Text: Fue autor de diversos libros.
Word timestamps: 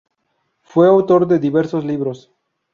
Fue 0.63 0.87
autor 0.87 1.27
de 1.27 1.37
diversos 1.37 1.85
libros. 1.85 2.31